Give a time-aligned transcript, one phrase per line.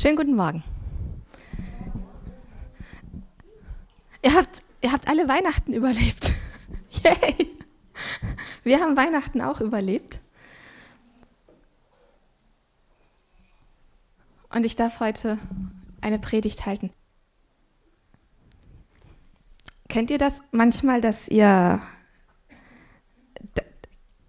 [0.00, 0.64] Schönen guten Morgen.
[4.22, 6.32] Ihr habt, ihr habt alle Weihnachten überlebt.
[7.04, 7.58] Yay!
[8.62, 10.20] Wir haben Weihnachten auch überlebt.
[14.48, 15.36] Und ich darf heute
[16.00, 16.90] eine Predigt halten.
[19.90, 21.82] Kennt ihr das manchmal, dass ihr,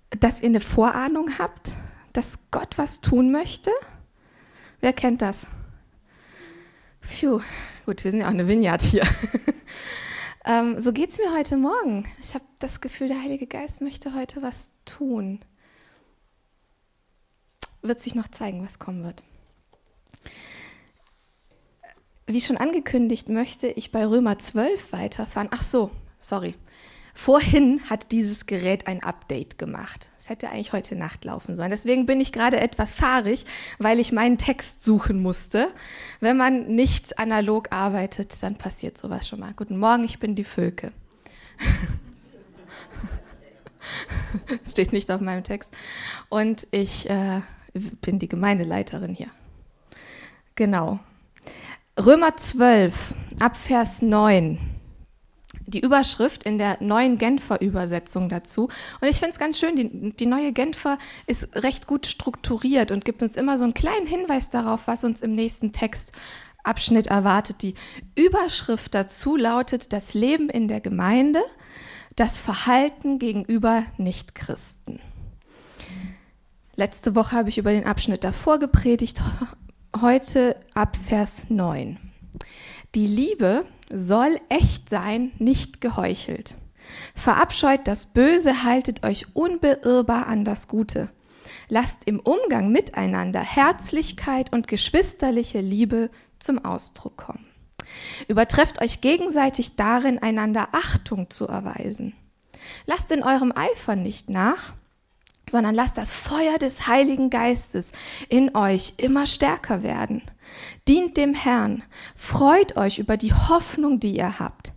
[0.09, 1.75] dass ihr eine Vorahnung habt,
[2.11, 3.71] dass Gott was tun möchte?
[4.81, 5.47] Wer kennt das?
[7.02, 7.41] Phew,
[7.86, 9.04] gut, wir sind ja auch eine Vineyard hier.
[10.46, 12.05] ähm, so geht es mir heute Morgen.
[12.22, 15.40] Ich habe das Gefühl, der Heilige Geist möchte heute was tun.
[17.82, 19.24] Wird sich noch zeigen, was kommen wird.
[22.27, 25.49] Wie schon angekündigt, möchte ich bei Römer 12 weiterfahren.
[25.52, 26.55] Ach so, sorry.
[27.13, 30.09] Vorhin hat dieses Gerät ein Update gemacht.
[30.17, 31.71] Es hätte eigentlich heute Nacht laufen sollen.
[31.71, 33.45] Deswegen bin ich gerade etwas fahrig,
[33.79, 35.70] weil ich meinen Text suchen musste.
[36.20, 39.53] Wenn man nicht analog arbeitet, dann passiert sowas schon mal.
[39.55, 40.91] Guten Morgen, ich bin die Völke.
[44.65, 45.73] steht nicht auf meinem Text.
[46.29, 47.41] Und ich äh,
[47.73, 49.29] bin die Gemeindeleiterin hier.
[50.55, 50.99] Genau.
[51.99, 54.71] Römer 12, Abvers 9.
[55.67, 58.70] Die Überschrift in der neuen Genfer Übersetzung dazu.
[58.99, 63.05] Und ich finde es ganz schön, die, die neue Genfer ist recht gut strukturiert und
[63.05, 67.62] gibt uns immer so einen kleinen Hinweis darauf, was uns im nächsten Textabschnitt erwartet.
[67.62, 67.75] Die
[68.16, 71.41] Überschrift dazu lautet das Leben in der Gemeinde,
[72.16, 75.00] das Verhalten gegenüber Nichtchristen.
[76.75, 79.22] Letzte Woche habe ich über den Abschnitt davor gepredigt
[80.00, 81.97] heute ab Vers 9.
[82.96, 86.56] Die Liebe soll echt sein, nicht geheuchelt.
[87.16, 91.09] Verabscheut das Böse, haltet euch unbeirrbar an das Gute.
[91.69, 97.45] Lasst im Umgang miteinander Herzlichkeit und geschwisterliche Liebe zum Ausdruck kommen.
[98.28, 102.13] Übertrefft euch gegenseitig darin, einander Achtung zu erweisen.
[102.85, 104.74] Lasst in eurem Eifer nicht nach,
[105.50, 107.91] sondern lasst das Feuer des Heiligen Geistes
[108.30, 110.22] in euch immer stärker werden.
[110.88, 111.84] Dient dem Herrn,
[112.16, 114.74] freut euch über die Hoffnung, die ihr habt.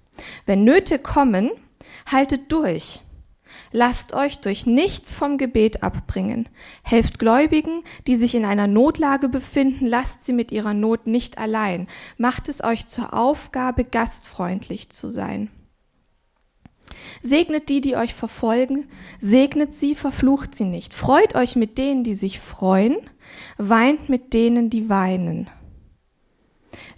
[0.47, 1.50] Wenn Nöte kommen,
[2.06, 3.00] haltet durch.
[3.72, 6.48] Lasst euch durch nichts vom Gebet abbringen.
[6.82, 11.88] Helft Gläubigen, die sich in einer Notlage befinden, lasst sie mit ihrer Not nicht allein.
[12.16, 15.50] Macht es euch zur Aufgabe, gastfreundlich zu sein.
[17.22, 18.86] Segnet die, die euch verfolgen,
[19.19, 20.94] segnet sie, verflucht sie nicht.
[20.94, 22.97] Freut euch mit denen, die sich freuen,
[23.56, 25.48] weint mit denen, die weinen.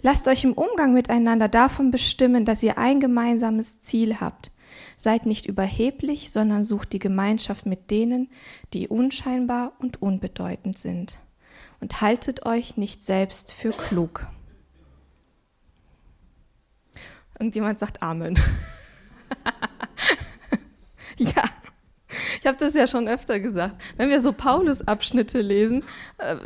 [0.01, 4.51] Lasst euch im Umgang miteinander davon bestimmen, dass ihr ein gemeinsames Ziel habt.
[4.95, 8.29] Seid nicht überheblich, sondern sucht die Gemeinschaft mit denen,
[8.73, 11.19] die unscheinbar und unbedeutend sind.
[11.79, 14.27] Und haltet euch nicht selbst für klug.
[17.39, 18.35] Irgendjemand sagt Amen.
[21.17, 21.43] ja,
[22.39, 23.79] ich habe das ja schon öfter gesagt.
[23.97, 25.83] Wenn wir so Paulus-Abschnitte lesen,
[26.17, 26.37] äh,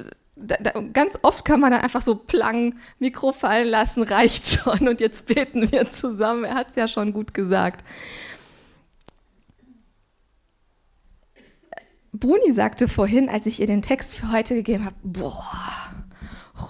[0.45, 4.87] da, da, ganz oft kann man dann einfach so plang, Mikro fallen lassen, reicht schon
[4.87, 6.43] und jetzt beten wir zusammen.
[6.43, 7.85] Er hat es ja schon gut gesagt.
[12.13, 15.43] Bruni sagte vorhin, als ich ihr den Text für heute gegeben habe, boah,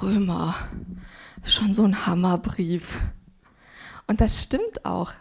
[0.02, 0.56] Römer,
[1.44, 3.00] schon so ein Hammerbrief.
[4.08, 5.12] Und das stimmt auch.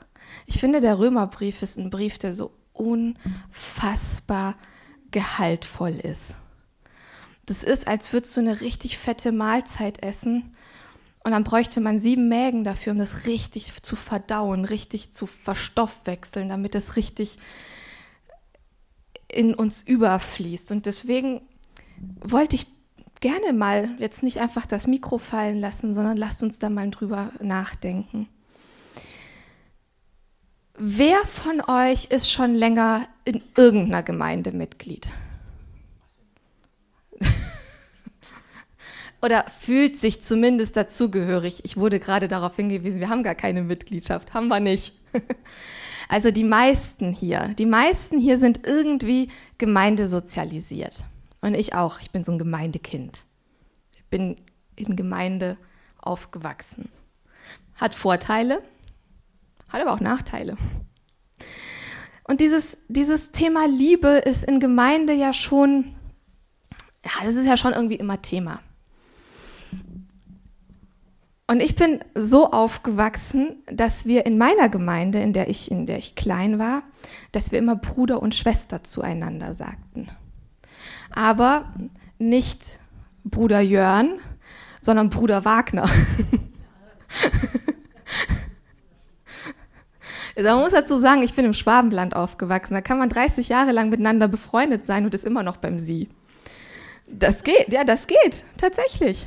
[0.47, 4.56] Ich finde, der Römerbrief ist ein Brief, der so unfassbar
[5.11, 6.37] gehaltvoll ist.
[7.50, 10.55] Das ist, als würdest du eine richtig fette Mahlzeit essen
[11.25, 16.49] und dann bräuchte man sieben Mägen dafür, um das richtig zu verdauen, richtig zu verstoffwechseln,
[16.49, 17.41] damit es richtig
[19.27, 20.71] in uns überfließt.
[20.71, 21.41] Und deswegen
[22.21, 22.69] wollte ich
[23.19, 27.32] gerne mal jetzt nicht einfach das Mikro fallen lassen, sondern lasst uns da mal drüber
[27.41, 28.28] nachdenken.
[30.78, 35.11] Wer von euch ist schon länger in irgendeiner Gemeinde Mitglied?
[39.22, 41.64] Oder fühlt sich zumindest dazugehörig?
[41.64, 44.94] Ich wurde gerade darauf hingewiesen, wir haben gar keine Mitgliedschaft, haben wir nicht.
[46.12, 49.28] Also die meisten hier, die meisten hier sind irgendwie
[49.58, 51.05] gemeindesozialisiert.
[51.40, 53.22] Und ich auch, ich bin so ein Gemeindekind.
[53.94, 54.37] Ich bin
[54.75, 55.56] in Gemeinde
[56.02, 56.88] aufgewachsen.
[57.76, 58.61] Hat Vorteile,
[59.69, 60.56] hat aber auch Nachteile.
[62.25, 65.94] Und dieses, dieses Thema Liebe ist in Gemeinde ja schon,
[67.05, 68.61] ja, das ist ja schon irgendwie immer Thema.
[71.50, 75.99] Und ich bin so aufgewachsen, dass wir in meiner Gemeinde, in der ich, in der
[75.99, 76.85] ich klein war,
[77.32, 80.06] dass wir immer Bruder und Schwester zueinander sagten.
[81.11, 81.75] Aber
[82.20, 82.79] nicht
[83.25, 84.20] Bruder Jörn,
[84.81, 85.91] sondern Bruder Wagner.
[90.41, 92.75] Man muss dazu sagen, ich bin im Schwabenland aufgewachsen.
[92.75, 96.11] Da kann man 30 Jahre lang miteinander befreundet sein und ist immer noch beim Sie.
[97.08, 99.26] Das geht, ja, das geht, tatsächlich.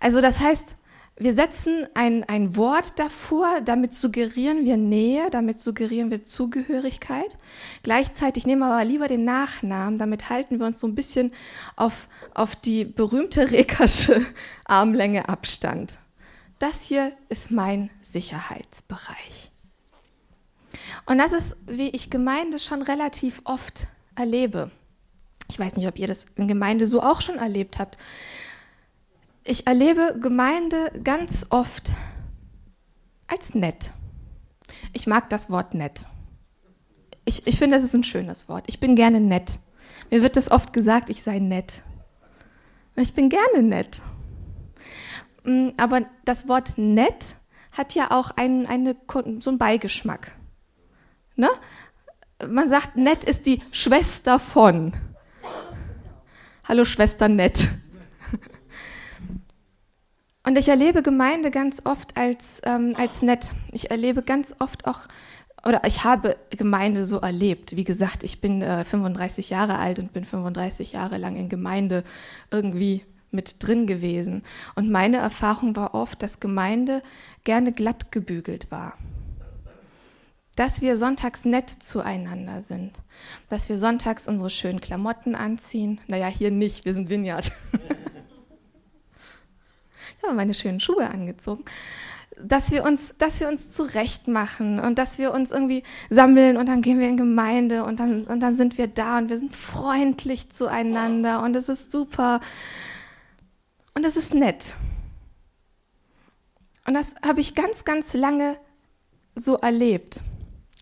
[0.00, 0.76] Also das heißt,
[1.18, 7.38] wir setzen ein, ein Wort davor, damit suggerieren wir Nähe, damit suggerieren wir Zugehörigkeit.
[7.82, 11.32] Gleichzeitig nehmen wir aber lieber den Nachnamen, damit halten wir uns so ein bisschen
[11.74, 14.26] auf, auf die berühmte Rekarsche
[14.66, 15.96] Armlänge Abstand.
[16.58, 19.50] Das hier ist mein Sicherheitsbereich.
[21.06, 23.86] Und das ist, wie ich Gemeinde schon relativ oft
[24.16, 24.70] erlebe.
[25.48, 27.96] Ich weiß nicht, ob ihr das in Gemeinde so auch schon erlebt habt.
[29.48, 31.92] Ich erlebe Gemeinde ganz oft
[33.28, 33.92] als nett.
[34.92, 36.06] Ich mag das Wort nett.
[37.24, 38.64] Ich, ich finde, das ist ein schönes Wort.
[38.66, 39.60] Ich bin gerne nett.
[40.10, 41.82] Mir wird das oft gesagt, ich sei nett.
[42.96, 44.02] Ich bin gerne nett.
[45.44, 47.36] Mm, aber das Wort nett
[47.70, 48.96] hat ja auch einen, eine,
[49.38, 50.32] so einen Beigeschmack.
[51.36, 51.50] Ne?
[52.48, 54.92] Man sagt, nett ist die Schwester von.
[56.64, 57.68] Hallo Schwester nett.
[60.46, 63.50] Und ich erlebe Gemeinde ganz oft als, ähm, als nett.
[63.72, 65.08] Ich erlebe ganz oft auch,
[65.66, 67.74] oder ich habe Gemeinde so erlebt.
[67.74, 72.04] Wie gesagt, ich bin äh, 35 Jahre alt und bin 35 Jahre lang in Gemeinde
[72.52, 74.44] irgendwie mit drin gewesen.
[74.76, 77.02] Und meine Erfahrung war oft, dass Gemeinde
[77.42, 78.94] gerne glatt gebügelt war
[80.56, 82.98] dass wir sonntags nett zueinander sind,
[83.50, 86.00] dass wir sonntags unsere schönen Klamotten anziehen.
[86.06, 87.52] Naja, hier nicht, wir sind Vineyard.
[90.18, 91.64] ich habe meine schönen Schuhe angezogen.
[92.38, 96.68] Dass wir, uns, dass wir uns zurecht machen und dass wir uns irgendwie sammeln und
[96.68, 99.56] dann gehen wir in Gemeinde und dann, und dann sind wir da und wir sind
[99.56, 102.40] freundlich zueinander und es ist super
[103.94, 104.76] und es ist nett.
[106.86, 108.58] Und das habe ich ganz, ganz lange
[109.34, 110.20] so erlebt.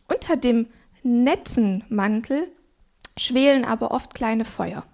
[0.08, 0.66] Unter dem
[1.02, 2.50] netten Mantel
[3.16, 4.84] schwelen aber oft kleine Feuer.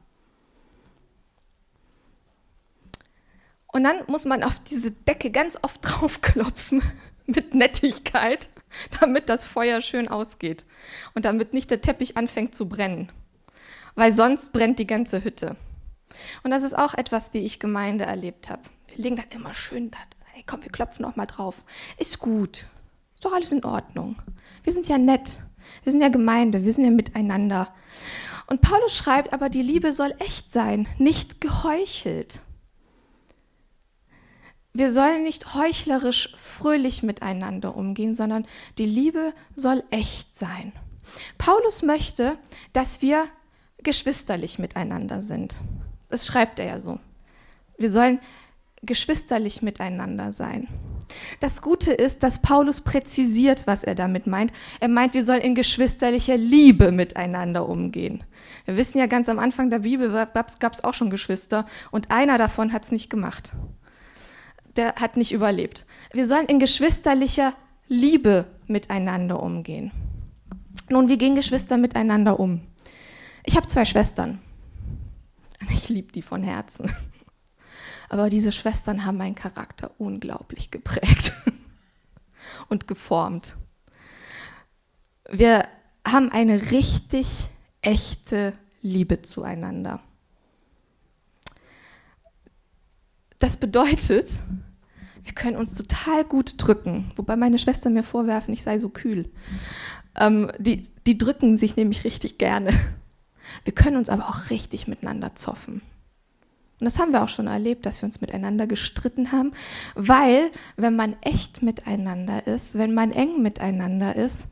[3.72, 6.82] Und dann muss man auf diese Decke ganz oft draufklopfen
[7.26, 8.48] mit Nettigkeit,
[9.00, 10.64] damit das Feuer schön ausgeht
[11.14, 13.10] und damit nicht der Teppich anfängt zu brennen,
[13.94, 15.56] weil sonst brennt die ganze Hütte.
[16.42, 18.62] Und das ist auch etwas, wie ich Gemeinde erlebt habe.
[18.88, 19.98] Wir legen dann immer schön da,
[20.32, 21.62] hey komm, wir klopfen noch mal drauf.
[21.98, 22.66] Ist gut,
[23.14, 24.16] ist doch alles in Ordnung.
[24.64, 25.40] Wir sind ja nett.
[25.84, 26.64] Wir sind ja Gemeinde.
[26.64, 27.72] Wir sind ja miteinander.
[28.46, 32.40] Und Paulus schreibt aber, die Liebe soll echt sein, nicht geheuchelt.
[34.72, 38.46] Wir sollen nicht heuchlerisch fröhlich miteinander umgehen, sondern
[38.78, 40.72] die Liebe soll echt sein.
[41.38, 42.38] Paulus möchte,
[42.72, 43.24] dass wir
[43.82, 45.60] geschwisterlich miteinander sind.
[46.08, 47.00] Das schreibt er ja so.
[47.78, 48.20] Wir sollen
[48.82, 50.68] geschwisterlich miteinander sein.
[51.40, 54.52] Das Gute ist, dass Paulus präzisiert, was er damit meint.
[54.78, 58.22] Er meint, wir sollen in geschwisterlicher Liebe miteinander umgehen.
[58.64, 62.38] Wir wissen ja ganz am Anfang der Bibel gab es auch schon Geschwister und einer
[62.38, 63.52] davon hat es nicht gemacht.
[64.76, 65.84] Der hat nicht überlebt.
[66.12, 67.54] Wir sollen in geschwisterlicher
[67.88, 69.90] Liebe miteinander umgehen.
[70.88, 72.62] Nun, wie gehen Geschwister miteinander um?
[73.44, 74.40] Ich habe zwei Schwestern.
[75.72, 76.90] Ich liebe die von Herzen.
[78.08, 81.32] Aber diese Schwestern haben meinen Charakter unglaublich geprägt
[82.68, 83.56] und geformt.
[85.30, 85.68] Wir
[86.06, 87.50] haben eine richtig
[87.82, 90.00] echte Liebe zueinander.
[93.40, 94.40] Das bedeutet,
[95.24, 99.28] wir können uns total gut drücken, wobei meine Schwestern mir vorwerfen, ich sei so kühl.
[100.16, 102.70] Ähm, die, die drücken sich nämlich richtig gerne.
[103.64, 105.82] Wir können uns aber auch richtig miteinander zoffen.
[106.80, 109.52] Und das haben wir auch schon erlebt, dass wir uns miteinander gestritten haben,
[109.94, 114.46] weil wenn man echt miteinander ist, wenn man eng miteinander ist,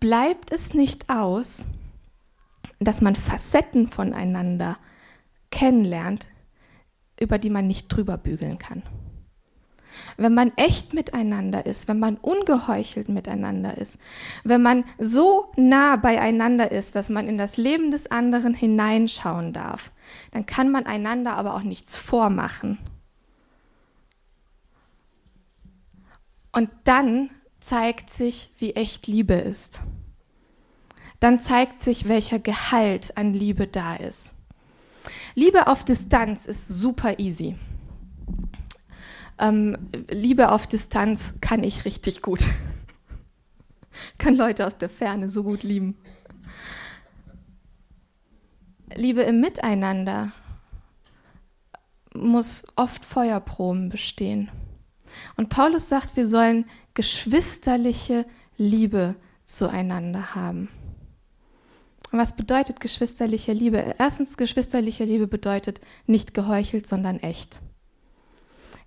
[0.00, 1.66] bleibt es nicht aus,
[2.80, 4.78] dass man Facetten voneinander
[5.50, 6.28] kennenlernt,
[7.20, 8.82] über die man nicht drüber bügeln kann
[10.16, 13.98] wenn man echt miteinander ist, wenn man ungeheuchelt miteinander ist,
[14.44, 19.92] wenn man so nah beieinander ist, dass man in das Leben des anderen hineinschauen darf,
[20.32, 22.78] dann kann man einander aber auch nichts vormachen.
[26.52, 29.82] Und dann zeigt sich, wie echt Liebe ist.
[31.20, 34.34] Dann zeigt sich, welcher Gehalt an Liebe da ist.
[35.38, 37.54] Liebe auf Distanz ist super easy.
[39.38, 39.76] Ähm,
[40.10, 42.44] Liebe auf Distanz kann ich richtig gut.
[44.18, 45.96] kann Leute aus der Ferne so gut lieben.
[48.96, 50.32] Liebe im Miteinander
[52.12, 54.50] muss oft Feuerproben bestehen.
[55.36, 56.64] Und Paulus sagt, wir sollen
[56.94, 58.26] geschwisterliche
[58.56, 59.14] Liebe
[59.44, 60.68] zueinander haben.
[62.18, 63.94] Was bedeutet geschwisterliche Liebe?
[63.96, 67.62] Erstens, geschwisterliche Liebe bedeutet nicht geheuchelt, sondern echt.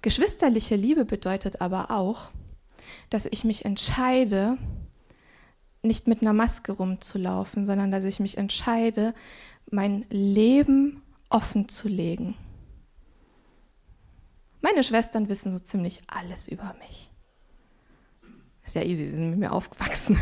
[0.01, 2.29] Geschwisterliche Liebe bedeutet aber auch,
[3.09, 4.57] dass ich mich entscheide,
[5.81, 9.13] nicht mit einer Maske rumzulaufen, sondern dass ich mich entscheide,
[9.71, 12.35] mein Leben offen zu legen.
[14.59, 17.09] Meine Schwestern wissen so ziemlich alles über mich.
[18.65, 20.19] Ist ja easy, sie sind mit mir aufgewachsen.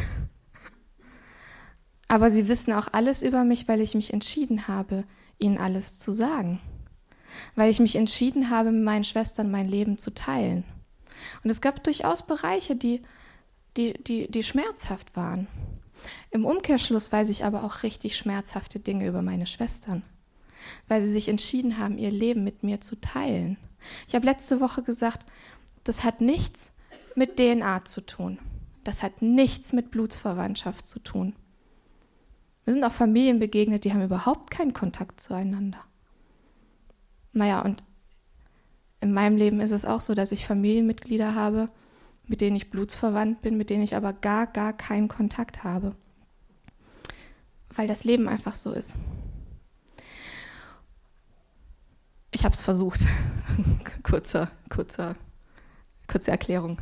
[2.10, 5.06] Aber sie wissen auch alles über mich, weil ich mich entschieden habe,
[5.38, 6.60] ihnen alles zu sagen.
[7.56, 10.64] Weil ich mich entschieden habe, mit meinen Schwestern mein Leben zu teilen.
[11.44, 13.04] Und es gab durchaus Bereiche, die,
[13.78, 15.48] die, die, die schmerzhaft waren.
[16.32, 20.02] Im Umkehrschluss weiß ich aber auch richtig schmerzhafte Dinge über meine Schwestern,
[20.88, 23.58] weil sie sich entschieden haben, ihr Leben mit mir zu teilen.
[24.08, 25.26] Ich habe letzte Woche gesagt,
[25.84, 26.72] das hat nichts
[27.16, 28.40] mit DNA zu tun.
[28.84, 31.36] Das hat nichts mit Blutsverwandtschaft zu tun.
[32.70, 35.84] Wir sind auch Familien begegnet, die haben überhaupt keinen Kontakt zueinander.
[37.34, 37.84] Naja, und
[39.02, 41.70] in meinem Leben ist es auch so, dass ich Familienmitglieder habe,
[42.28, 45.96] mit denen ich blutsverwandt bin, mit denen ich aber gar, gar keinen Kontakt habe.
[47.72, 48.98] Weil das Leben einfach so ist.
[52.30, 53.00] Ich habe es versucht.
[54.04, 55.16] kurzer, kurzer,
[56.08, 56.80] kurze Erklärung.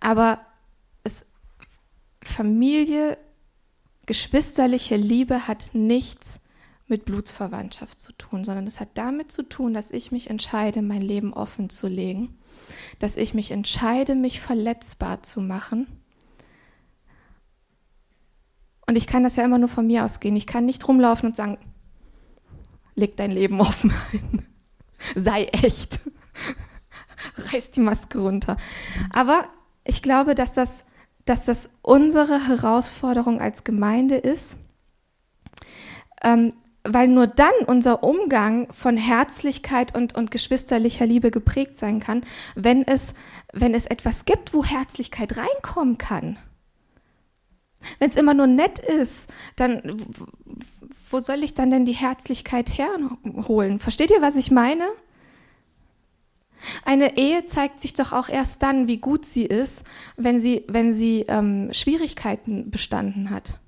[0.00, 0.44] Aber
[1.02, 1.24] es,
[2.22, 3.16] Familie,
[4.12, 6.38] geschwisterliche Liebe hat nichts
[6.86, 11.00] mit Blutsverwandtschaft zu tun, sondern es hat damit zu tun, dass ich mich entscheide, mein
[11.00, 12.36] Leben offen zu legen,
[12.98, 15.86] dass ich mich entscheide, mich verletzbar zu machen.
[18.86, 20.36] Und ich kann das ja immer nur von mir ausgehen.
[20.36, 21.56] Ich kann nicht rumlaufen und sagen,
[22.94, 24.46] leg dein Leben offen ein.
[25.16, 26.00] Sei echt.
[27.50, 28.58] Reiß die Maske runter.
[29.08, 29.48] Aber
[29.84, 30.84] ich glaube, dass das,
[31.24, 34.58] dass das unsere Herausforderung als Gemeinde ist,
[36.22, 42.24] ähm, weil nur dann unser Umgang von Herzlichkeit und, und geschwisterlicher Liebe geprägt sein kann,
[42.56, 43.14] wenn es,
[43.52, 46.38] wenn es etwas gibt, wo Herzlichkeit reinkommen kann.
[47.98, 49.96] Wenn es immer nur nett ist, dann
[51.12, 53.78] wo soll ich dann denn die Herzlichkeit herholen?
[53.78, 54.88] Versteht ihr, was ich meine?
[56.84, 59.84] Eine Ehe zeigt sich doch auch erst dann, wie gut sie ist,
[60.16, 63.58] wenn sie, wenn sie ähm, Schwierigkeiten bestanden hat.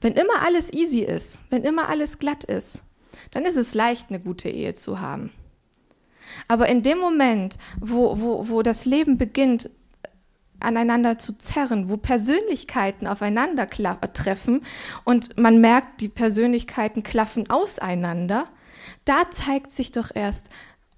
[0.00, 2.82] Wenn immer alles easy ist, wenn immer alles glatt ist,
[3.30, 5.32] dann ist es leicht, eine gute Ehe zu haben.
[6.48, 9.70] Aber in dem Moment, wo, wo, wo das Leben beginnt,
[10.60, 14.62] aneinander zu zerren, wo Persönlichkeiten aufeinander treffen
[15.04, 18.48] und man merkt, die Persönlichkeiten klaffen auseinander,
[19.04, 20.50] da zeigt sich doch erst,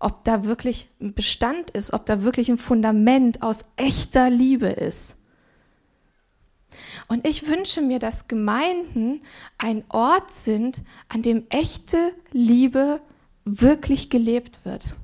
[0.07, 5.17] ob da wirklich ein Bestand ist, ob da wirklich ein Fundament aus echter Liebe ist.
[7.09, 9.21] Und ich wünsche mir, dass Gemeinden
[9.59, 11.99] ein Ort sind, an dem echte
[12.31, 13.01] Liebe
[13.45, 14.95] wirklich gelebt wird.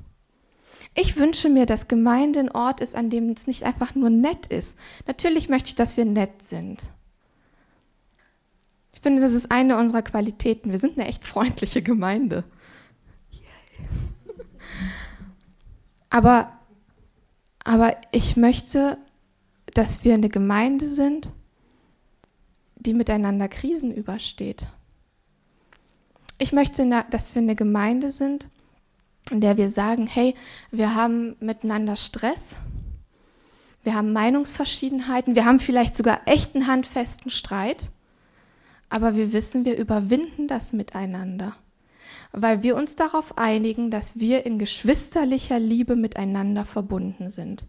[0.95, 4.47] Ich wünsche mir, dass Gemeinde ein Ort ist, an dem es nicht einfach nur nett
[4.47, 4.77] ist.
[5.05, 6.81] Natürlich möchte ich, dass wir nett sind.
[8.93, 10.71] Ich finde, das ist eine unserer Qualitäten.
[10.71, 12.45] Wir sind eine echt freundliche Gemeinde.
[16.13, 16.51] Aber,
[17.63, 18.99] aber ich möchte,
[19.73, 21.31] dass wir eine Gemeinde sind,
[22.75, 24.67] die miteinander Krisen übersteht.
[26.37, 28.47] Ich möchte, dass wir eine Gemeinde sind,
[29.31, 30.35] in der wir sagen, hey,
[30.69, 32.57] wir haben miteinander Stress,
[33.83, 37.89] wir haben Meinungsverschiedenheiten, wir haben vielleicht sogar echten handfesten Streit,
[38.87, 41.55] aber wir wissen, wir überwinden das miteinander,
[42.33, 47.67] weil wir uns darauf einigen, dass wir in geschwisterlicher Liebe miteinander verbunden sind,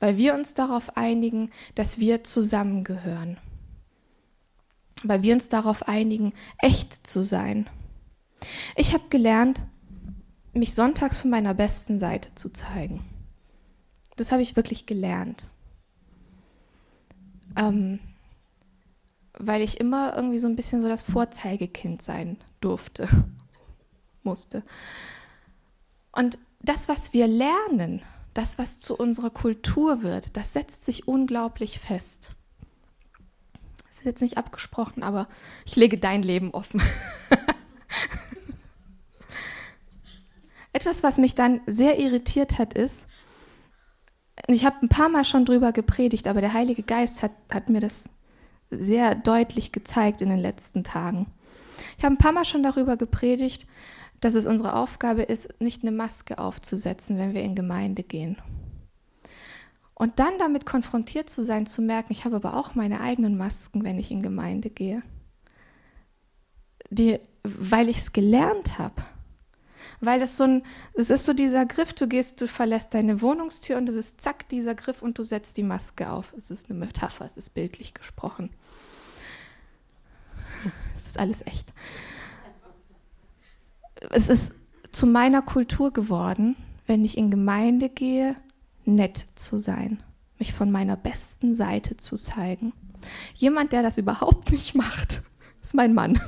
[0.00, 3.36] weil wir uns darauf einigen, dass wir zusammengehören
[5.02, 7.68] weil wir uns darauf einigen, echt zu sein.
[8.76, 9.64] Ich habe gelernt,
[10.52, 13.04] mich sonntags von meiner besten Seite zu zeigen.
[14.16, 15.48] Das habe ich wirklich gelernt.
[17.56, 18.00] Ähm,
[19.38, 23.08] weil ich immer irgendwie so ein bisschen so das Vorzeigekind sein durfte,
[24.24, 24.62] musste.
[26.12, 28.02] Und das, was wir lernen,
[28.34, 32.32] das, was zu unserer Kultur wird, das setzt sich unglaublich fest.
[33.86, 35.26] Das ist jetzt nicht abgesprochen, aber
[35.66, 36.80] ich lege dein Leben offen.
[40.72, 43.08] Etwas, was mich dann sehr irritiert hat, ist,
[44.46, 47.80] ich habe ein paar Mal schon drüber gepredigt, aber der Heilige Geist hat, hat mir
[47.80, 48.08] das
[48.70, 51.26] sehr deutlich gezeigt in den letzten Tagen.
[51.98, 53.66] Ich habe ein paar Mal schon darüber gepredigt,
[54.20, 58.36] dass es unsere Aufgabe ist, nicht eine Maske aufzusetzen, wenn wir in Gemeinde gehen.
[59.94, 63.84] Und dann damit konfrontiert zu sein, zu merken, ich habe aber auch meine eigenen Masken,
[63.84, 65.02] wenn ich in Gemeinde gehe.
[66.90, 69.02] Die, weil ich es gelernt habe.
[70.00, 70.62] Weil das so ein,
[70.94, 74.48] es ist so dieser Griff, du gehst, du verlässt deine Wohnungstür und es ist zack,
[74.48, 76.32] dieser Griff und du setzt die Maske auf.
[76.36, 78.50] Es ist eine Metapher, es ist bildlich gesprochen.
[80.94, 81.72] Es ist alles echt
[84.10, 84.54] es ist
[84.92, 88.34] zu meiner Kultur geworden, wenn ich in Gemeinde gehe,
[88.84, 90.02] nett zu sein,
[90.38, 92.72] mich von meiner besten Seite zu zeigen.
[93.34, 95.22] Jemand, der das überhaupt nicht macht,
[95.62, 96.20] ist mein Mann.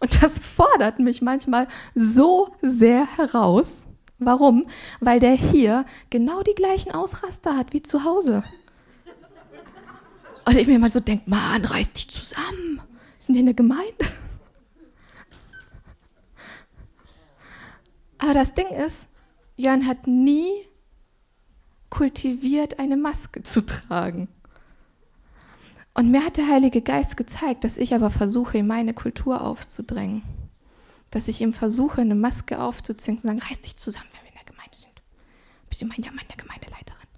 [0.00, 3.84] Und das fordert mich manchmal so sehr heraus.
[4.18, 4.66] Warum?
[5.00, 8.42] Weil der hier genau die gleichen Ausraster hat wie zu Hause.
[10.46, 12.76] Und ich mir mal so denke, Mann, reiß dich zusammen.
[12.76, 12.82] Wir
[13.18, 14.06] sind hier in der Gemeinde.
[18.18, 19.08] Aber das Ding ist,
[19.56, 20.50] Jörn hat nie
[21.90, 24.28] kultiviert, eine Maske zu tragen.
[25.94, 30.22] Und mir hat der Heilige Geist gezeigt, dass ich aber versuche, ihm meine Kultur aufzudrängen.
[31.10, 34.28] Dass ich ihm versuche, eine Maske aufzuziehen und zu sagen, reiß dich zusammen, wenn wir
[34.28, 35.02] in der Gemeinde sind.
[35.70, 37.08] Bist du mein ja meine Gemeindeleiterin.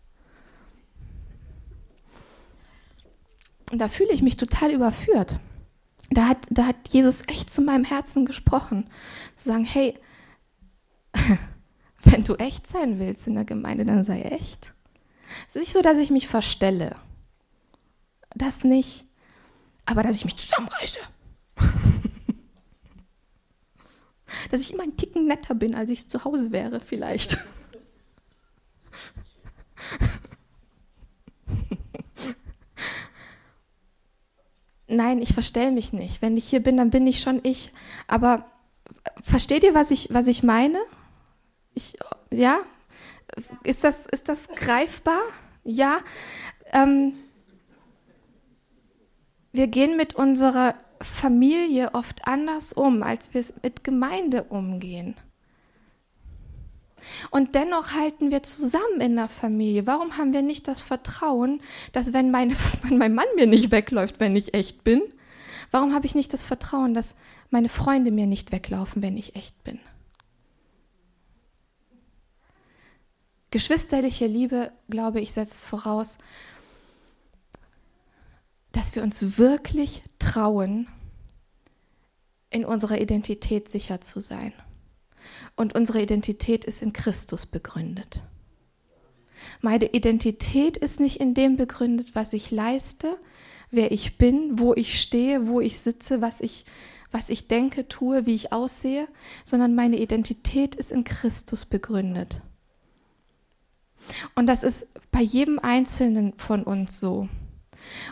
[3.72, 5.40] Und da fühle ich mich total überführt.
[6.10, 8.88] Da hat, da hat Jesus echt zu meinem Herzen gesprochen.
[9.34, 9.94] Zu sagen, hey,
[12.02, 14.72] wenn du echt sein willst in der Gemeinde, dann sei echt.
[15.46, 16.96] Es ist nicht so, dass ich mich verstelle.
[18.34, 19.04] Das nicht.
[19.86, 20.98] Aber dass ich mich zusammenreiße.
[24.50, 27.38] dass ich immer ein Ticken netter bin, als ich zu Hause wäre, vielleicht.
[34.86, 36.22] Nein, ich verstelle mich nicht.
[36.22, 37.72] Wenn ich hier bin, dann bin ich schon ich.
[38.06, 38.46] Aber
[39.22, 40.78] versteht ihr, was ich, was ich meine?
[41.78, 41.96] Ich,
[42.32, 42.58] ja?
[43.62, 45.20] Ist das, ist das greifbar?
[45.62, 46.00] Ja.
[46.72, 47.14] Ähm,
[49.52, 55.14] wir gehen mit unserer Familie oft anders um, als wir es mit Gemeinde umgehen.
[57.30, 59.86] Und dennoch halten wir zusammen in der Familie.
[59.86, 61.60] Warum haben wir nicht das Vertrauen,
[61.92, 65.00] dass wenn, meine, wenn mein Mann mir nicht wegläuft, wenn ich echt bin,
[65.70, 67.14] warum habe ich nicht das Vertrauen, dass
[67.50, 69.78] meine Freunde mir nicht weglaufen, wenn ich echt bin?
[73.50, 76.18] Geschwisterliche Liebe, glaube ich, setzt voraus,
[78.72, 80.86] dass wir uns wirklich trauen,
[82.50, 84.52] in unserer Identität sicher zu sein.
[85.56, 88.22] Und unsere Identität ist in Christus begründet.
[89.60, 93.18] Meine Identität ist nicht in dem begründet, was ich leiste,
[93.70, 96.64] wer ich bin, wo ich stehe, wo ich sitze, was ich,
[97.10, 99.08] was ich denke, tue, wie ich aussehe,
[99.44, 102.40] sondern meine Identität ist in Christus begründet.
[104.34, 107.28] Und das ist bei jedem Einzelnen von uns so.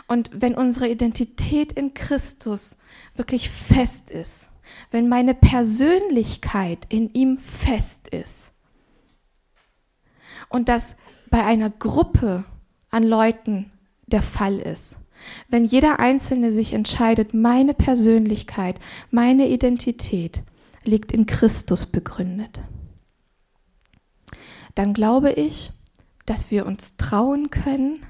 [0.07, 2.77] Und wenn unsere Identität in Christus
[3.15, 4.49] wirklich fest ist,
[4.91, 8.51] wenn meine Persönlichkeit in ihm fest ist
[10.49, 10.95] und das
[11.29, 12.43] bei einer Gruppe
[12.89, 13.71] an Leuten
[14.07, 14.97] der Fall ist,
[15.49, 18.79] wenn jeder Einzelne sich entscheidet, meine Persönlichkeit,
[19.09, 20.43] meine Identität
[20.83, 22.61] liegt in Christus begründet,
[24.75, 25.71] dann glaube ich,
[26.27, 28.05] dass wir uns trauen können,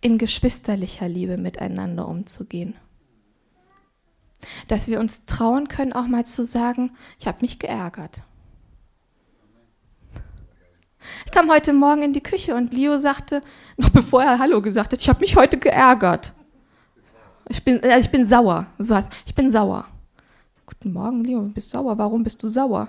[0.00, 2.74] in geschwisterlicher Liebe miteinander umzugehen.
[4.68, 8.22] Dass wir uns trauen können, auch mal zu sagen, ich habe mich geärgert.
[11.26, 13.42] Ich kam heute Morgen in die Küche und Leo sagte,
[13.76, 16.32] noch bevor er Hallo gesagt hat, ich habe mich heute geärgert.
[17.48, 18.66] Ich bin, äh, ich bin sauer.
[18.78, 19.86] So heißt, ich bin sauer.
[20.66, 21.98] Guten Morgen, Leo, du bist sauer.
[21.98, 22.88] Warum bist du sauer?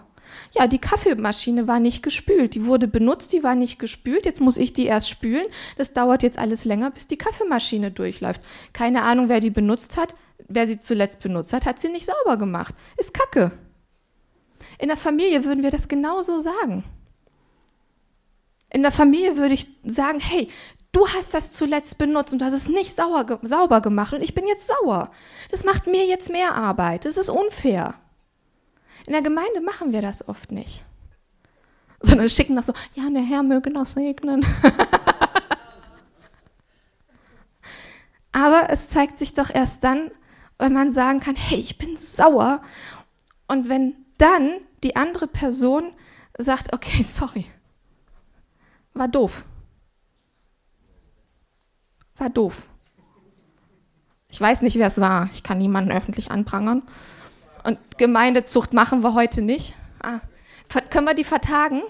[0.54, 2.56] Ja, die Kaffeemaschine war nicht gespült.
[2.56, 4.26] Die wurde benutzt, die war nicht gespült.
[4.26, 5.46] Jetzt muss ich die erst spülen.
[5.78, 8.41] Das dauert jetzt alles länger, bis die Kaffeemaschine durchläuft.
[8.74, 10.15] Keine Ahnung, wer die benutzt hat.
[10.48, 12.76] Wer sie zuletzt benutzt hat, hat sie nicht sauber gemacht.
[12.98, 13.52] Ist Kacke.
[14.80, 16.84] In der Familie würden wir das genauso sagen.
[18.74, 20.48] In der Familie würde ich sagen, hey,
[20.91, 24.34] du hast das zuletzt benutzt und du hast es nicht sauer, sauber gemacht und ich
[24.34, 25.12] bin jetzt sauer.
[25.50, 27.06] Das macht mir jetzt mehr Arbeit.
[27.06, 27.96] Das ist unfair.
[29.06, 30.84] In der Gemeinde machen wir das oft nicht.
[32.02, 34.46] Sondern schicken noch so, ja, der Herr möge noch segnen.
[38.32, 40.10] Aber es zeigt sich doch erst dann,
[40.58, 42.62] wenn man sagen kann, hey, ich bin sauer.
[43.48, 44.52] Und wenn dann
[44.84, 45.92] die andere Person
[46.38, 47.46] sagt, okay, sorry,
[48.94, 49.44] war doof.
[52.18, 52.68] War doof.
[54.30, 55.30] Ich weiß nicht, wer es war.
[55.34, 56.84] Ich kann niemanden öffentlich anprangern.
[57.63, 59.76] Und Gemeindezucht machen wir heute nicht.
[60.02, 60.19] Ah.
[60.89, 61.82] Können wir die vertagen?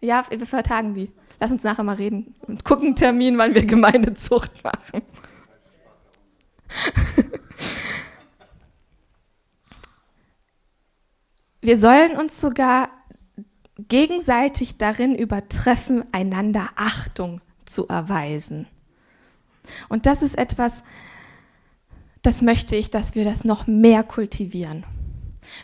[0.00, 1.10] Ja, wir vertagen die.
[1.40, 5.02] Lass uns nachher mal reden und gucken Termin, wann wir Gemeindezucht machen.
[11.60, 12.88] wir sollen uns sogar
[13.78, 18.66] gegenseitig darin übertreffen, einander Achtung zu erweisen.
[19.88, 20.84] Und das ist etwas,
[22.24, 24.84] das möchte ich, dass wir das noch mehr kultivieren.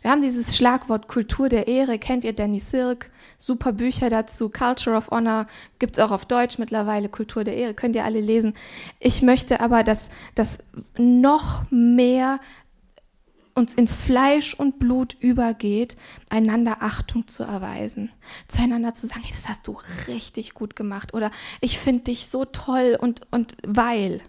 [0.02, 4.94] Wir haben dieses Schlagwort Kultur der Ehre, kennt ihr Danny Silk, super Bücher dazu, Culture
[4.94, 5.46] of Honor,
[5.78, 8.52] gibt es auch auf Deutsch mittlerweile, Kultur der Ehre, könnt ihr alle lesen.
[8.98, 10.58] Ich möchte aber, dass das
[10.98, 12.40] noch mehr
[13.60, 15.96] uns in Fleisch und Blut übergeht,
[16.30, 18.10] einander Achtung zu erweisen,
[18.48, 22.46] zueinander zu sagen, hey, das hast du richtig gut gemacht oder ich finde dich so
[22.46, 24.22] toll und, und weil.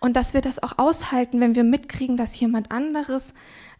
[0.00, 3.34] Und dass wir das auch aushalten, wenn wir mitkriegen, dass jemand anderes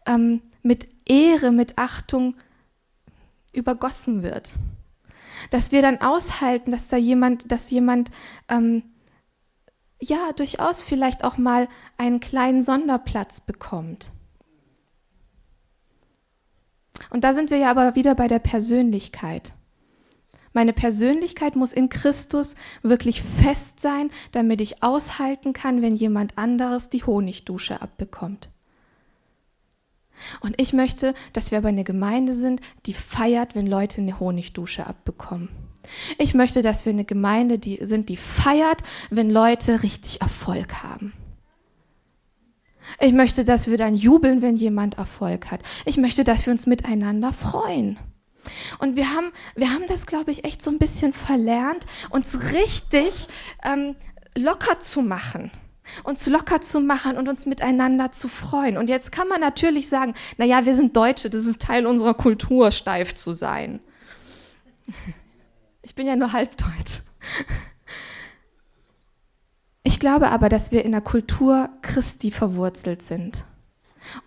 [0.05, 2.35] ähm, mit Ehre, mit Achtung
[3.53, 4.51] übergossen wird.
[5.49, 8.11] Dass wir dann aushalten, dass da jemand, dass jemand
[8.49, 8.83] ähm,
[10.01, 14.11] ja durchaus vielleicht auch mal einen kleinen Sonderplatz bekommt.
[17.09, 19.53] Und da sind wir ja aber wieder bei der Persönlichkeit.
[20.53, 26.89] Meine Persönlichkeit muss in Christus wirklich fest sein, damit ich aushalten kann, wenn jemand anderes
[26.89, 28.49] die Honigdusche abbekommt.
[30.41, 34.85] Und ich möchte, dass wir aber eine Gemeinde sind, die feiert, wenn Leute eine Honigdusche
[34.85, 35.49] abbekommen.
[36.17, 41.13] Ich möchte, dass wir eine Gemeinde die sind, die feiert, wenn Leute richtig Erfolg haben.
[42.99, 45.61] Ich möchte, dass wir dann jubeln, wenn jemand Erfolg hat.
[45.85, 47.97] Ich möchte, dass wir uns miteinander freuen.
[48.79, 53.27] Und wir haben, wir haben das, glaube ich, echt so ein bisschen verlernt, uns richtig
[53.63, 53.95] ähm,
[54.37, 55.51] locker zu machen
[56.03, 58.77] uns locker zu machen und uns miteinander zu freuen.
[58.77, 62.13] Und jetzt kann man natürlich sagen, na ja, wir sind Deutsche, das ist Teil unserer
[62.13, 63.79] Kultur, steif zu sein.
[65.81, 67.01] Ich bin ja nur halbdeutsch.
[69.89, 73.43] Ich glaube aber, dass wir in der Kultur Christi verwurzelt sind.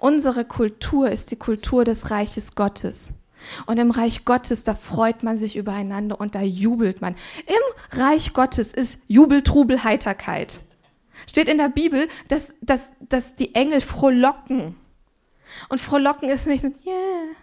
[0.01, 3.15] Unsere Kultur ist die Kultur des Reiches Gottes.
[3.67, 7.15] Und im Reich Gottes, da freut man sich übereinander und da jubelt man.
[7.47, 10.59] Im Reich Gottes ist Jubel, Trubel, Heiterkeit.
[11.31, 14.75] Steht in der Bibel, dass, dass, dass die Engel frohlocken.
[15.69, 17.37] Und frohlocken ist nicht so, yeah.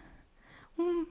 [0.76, 1.08] Mm.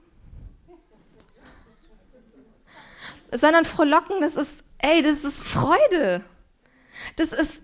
[3.33, 6.23] Sondern frohlocken, das ist, ey, das ist Freude.
[7.15, 7.63] Das ist.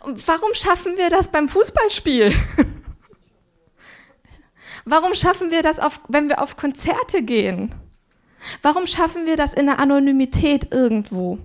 [0.00, 2.32] Warum schaffen wir das beim Fußballspiel?
[4.84, 7.74] Warum schaffen wir das, auf, wenn wir auf Konzerte gehen?
[8.62, 11.38] Warum schaffen wir das in der Anonymität irgendwo?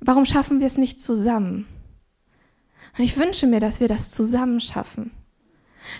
[0.00, 1.66] Warum schaffen wir es nicht zusammen?
[2.96, 5.12] Und ich wünsche mir, dass wir das zusammen schaffen.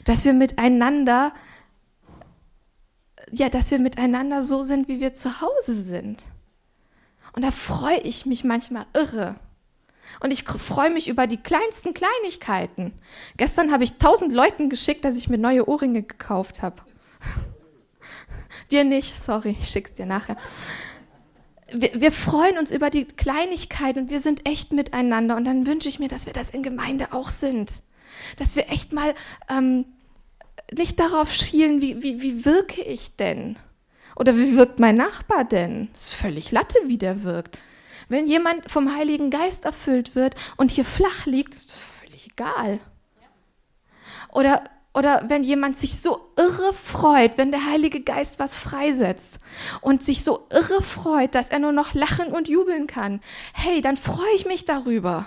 [0.04, 1.32] Dass wir miteinander,
[3.32, 6.24] ja, dass wir miteinander so sind, wie wir zu Hause sind.
[7.34, 9.36] Und da freue ich mich manchmal irre.
[10.20, 12.92] Und ich freue mich über die kleinsten Kleinigkeiten.
[13.36, 16.82] Gestern habe ich tausend Leuten geschickt, dass ich mir neue Ohrringe gekauft habe.
[18.70, 20.36] dir nicht, sorry, ich schick's dir nachher
[21.74, 25.36] wir, wir, freuen uns über die Kleinigkeit und wir sind echt miteinander.
[25.36, 27.82] Und dann wünsche ich mir, dass wir das in Gemeinde auch sind.
[28.38, 29.14] Dass wir echt mal
[29.50, 29.84] ähm,
[30.72, 33.56] nicht darauf schielen, wie, wie, wie wirke ich denn?
[34.16, 35.88] Oder wie wirkt mein Nachbar denn?
[35.94, 37.58] Es ist völlig Latte, wie der wirkt.
[38.08, 42.78] Wenn jemand vom Heiligen Geist erfüllt wird und hier flach liegt, ist das völlig egal.
[44.32, 44.62] Oder
[44.96, 49.40] oder wenn jemand sich so irre freut, wenn der Heilige Geist was freisetzt
[49.80, 53.20] und sich so irre freut, dass er nur noch lachen und jubeln kann,
[53.52, 55.26] hey, dann freue ich mich darüber.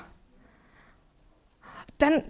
[1.98, 2.24] Dann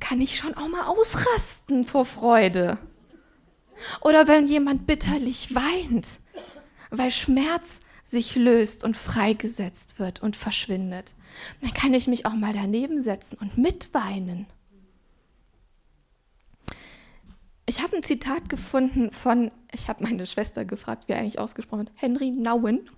[0.00, 2.78] kann ich schon auch mal ausrasten vor Freude.
[4.00, 6.18] Oder wenn jemand bitterlich weint,
[6.90, 11.14] weil Schmerz sich löst und freigesetzt wird und verschwindet,
[11.60, 14.46] dann kann ich mich auch mal daneben setzen und mitweinen.
[17.66, 21.80] Ich habe ein Zitat gefunden von, ich habe meine Schwester gefragt, wie er eigentlich ausgesprochen
[21.80, 22.88] wird, Henry Nouwen.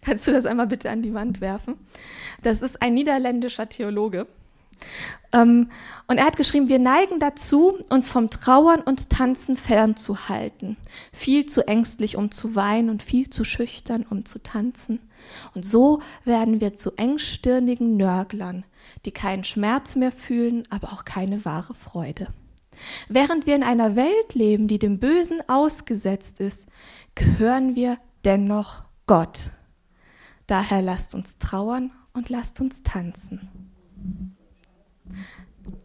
[0.00, 1.76] Kannst du das einmal bitte an die Wand werfen?
[2.42, 4.26] Das ist ein niederländischer Theologe.
[5.32, 5.70] Ähm,
[6.06, 10.76] und er hat geschrieben, wir neigen dazu, uns vom Trauern und Tanzen fernzuhalten.
[11.12, 15.00] Viel zu ängstlich, um zu weinen und viel zu schüchtern, um zu tanzen.
[15.54, 18.64] Und so werden wir zu engstirnigen Nörglern,
[19.04, 22.28] die keinen Schmerz mehr fühlen, aber auch keine wahre Freude.
[23.08, 26.66] Während wir in einer Welt leben, die dem Bösen ausgesetzt ist,
[27.14, 29.50] gehören wir dennoch Gott.
[30.46, 34.39] Daher lasst uns trauern und lasst uns tanzen.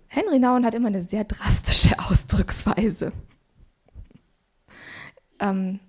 [0.08, 3.12] Henry Nauen hat immer eine sehr drastische Ausdrucksweise.
[5.40, 5.80] Ähm,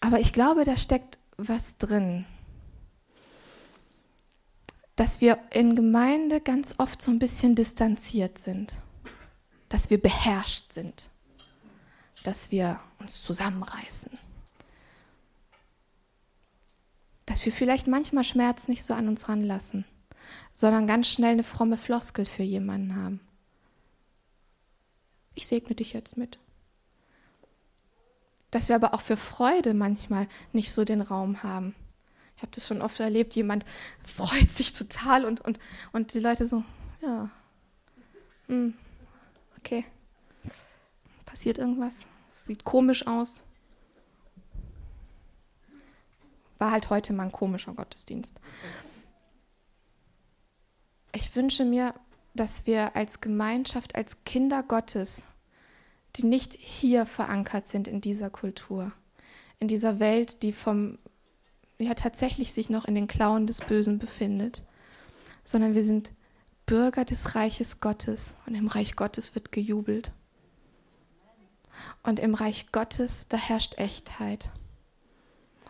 [0.00, 2.26] aber ich glaube, da steckt was drin.
[4.96, 8.76] Dass wir in Gemeinde ganz oft so ein bisschen distanziert sind.
[9.68, 11.10] Dass wir beherrscht sind.
[12.24, 14.18] Dass wir uns zusammenreißen.
[17.26, 19.84] Dass wir vielleicht manchmal Schmerz nicht so an uns ranlassen,
[20.52, 23.20] sondern ganz schnell eine fromme Floskel für jemanden haben.
[25.34, 26.38] Ich segne dich jetzt mit
[28.50, 31.74] dass wir aber auch für Freude manchmal nicht so den Raum haben.
[32.36, 33.64] Ich habe das schon oft erlebt, jemand
[34.02, 35.58] freut sich total und, und,
[35.92, 36.62] und die Leute so,
[37.02, 37.30] ja,
[38.46, 38.74] hm,
[39.58, 39.84] okay,
[41.24, 43.42] passiert irgendwas, sieht komisch aus.
[46.58, 48.40] War halt heute mal ein komischer Gottesdienst.
[51.16, 51.94] Ich wünsche mir,
[52.34, 55.24] dass wir als Gemeinschaft, als Kinder Gottes
[56.16, 58.92] die nicht hier verankert sind in dieser Kultur,
[59.58, 60.98] in dieser Welt, die vom
[61.78, 64.62] ja tatsächlich sich noch in den Klauen des Bösen befindet,
[65.42, 66.12] sondern wir sind
[66.66, 70.12] Bürger des Reiches Gottes und im Reich Gottes wird gejubelt.
[72.02, 74.50] Und im Reich Gottes, da herrscht Echtheit.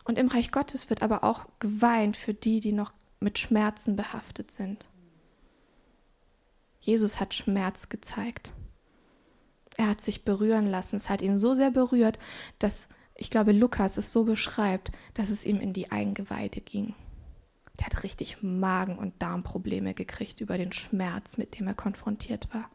[0.03, 4.51] Und im Reich Gottes wird aber auch geweint für die, die noch mit Schmerzen behaftet
[4.51, 4.89] sind.
[6.87, 8.53] Jesus hat Schmerz gezeigt.
[9.77, 10.97] Er hat sich berühren lassen.
[10.97, 12.19] Es hat ihn so sehr berührt,
[12.61, 16.95] dass, ich glaube, Lukas es so beschreibt, dass es ihm in die Eingeweide ging.
[17.79, 22.71] Der hat richtig Magen- und Darmprobleme gekriegt über den Schmerz, mit dem er konfrontiert war.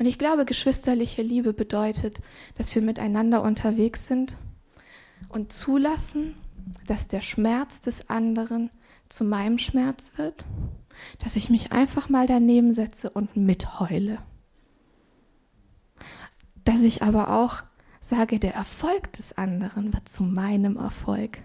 [0.00, 2.20] Und ich glaube, geschwisterliche Liebe bedeutet,
[2.56, 4.36] dass wir miteinander unterwegs sind
[5.28, 6.34] und zulassen,
[6.88, 8.70] dass der Schmerz des anderen
[9.08, 10.44] zu meinem Schmerz wird,
[11.18, 14.18] dass ich mich einfach mal daneben setze und mitheule
[16.64, 17.62] dass ich aber auch
[18.00, 21.38] sage, der Erfolg des anderen wird zu meinem Erfolg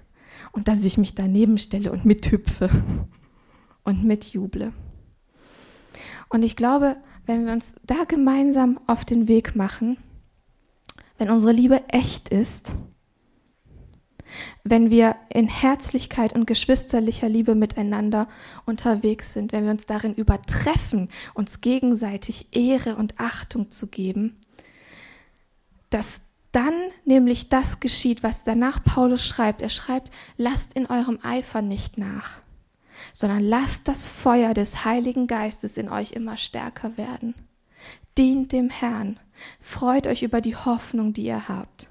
[0.52, 2.70] und dass ich mich daneben stelle und mithüpfe
[3.84, 4.74] und mitjuble.
[6.30, 9.98] Und ich glaube, wenn wir uns da gemeinsam auf den Weg machen,
[11.18, 12.76] wenn unsere Liebe echt ist,
[14.64, 18.28] wenn wir in Herzlichkeit und geschwisterlicher Liebe miteinander
[18.66, 24.38] unterwegs sind, wenn wir uns darin übertreffen, uns gegenseitig Ehre und Achtung zu geben,
[25.90, 26.06] dass
[26.52, 26.74] dann
[27.06, 29.62] nämlich das geschieht, was danach Paulus schreibt.
[29.62, 32.40] Er schreibt, lasst in eurem Eifer nicht nach,
[33.14, 37.36] sondern lasst das Feuer des Heiligen Geistes in euch immer stärker werden.
[38.18, 39.20] Dient dem Herrn,
[39.60, 41.90] freut euch über die Hoffnung, die ihr habt.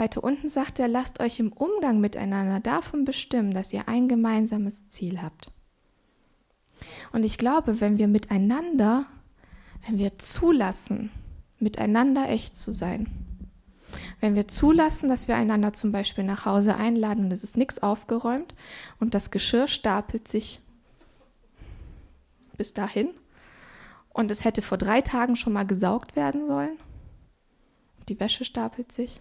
[0.00, 4.88] Weiter unten sagt er, lasst euch im Umgang miteinander davon bestimmen, dass ihr ein gemeinsames
[4.88, 5.52] Ziel habt.
[7.12, 9.04] Und ich glaube, wenn wir miteinander,
[9.86, 11.10] wenn wir zulassen,
[11.58, 13.08] miteinander echt zu sein,
[14.20, 17.82] wenn wir zulassen, dass wir einander zum Beispiel nach Hause einladen und es ist nichts
[17.82, 18.54] aufgeräumt
[19.00, 20.60] und das Geschirr stapelt sich
[22.56, 23.10] bis dahin
[24.08, 26.78] und es hätte vor drei Tagen schon mal gesaugt werden sollen,
[28.08, 29.20] die Wäsche stapelt sich.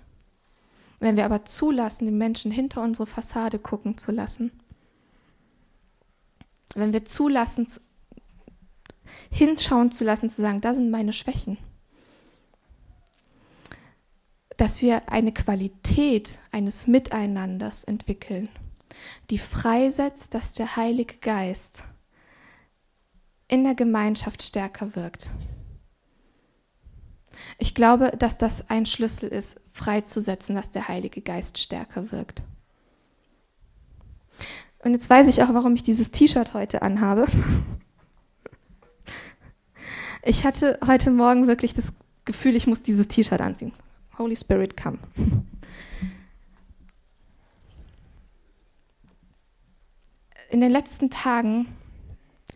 [0.99, 4.51] Wenn wir aber zulassen, die Menschen hinter unsere Fassade gucken zu lassen,
[6.75, 7.67] wenn wir zulassen,
[9.31, 11.57] hinschauen zu lassen, zu sagen, da sind meine Schwächen.
[14.57, 18.49] Dass wir eine Qualität eines Miteinanders entwickeln,
[19.29, 21.83] die freisetzt, dass der Heilige Geist
[23.47, 25.29] in der Gemeinschaft stärker wirkt.
[27.57, 32.43] Ich glaube, dass das ein Schlüssel ist, freizusetzen, dass der Heilige Geist stärker wirkt.
[34.83, 37.27] Und jetzt weiß ich auch, warum ich dieses T-Shirt heute anhabe.
[40.21, 41.93] Ich hatte heute Morgen wirklich das
[42.25, 43.71] Gefühl, ich muss dieses T-Shirt anziehen.
[44.17, 44.99] Holy Spirit, come.
[50.51, 51.67] In den letzten Tagen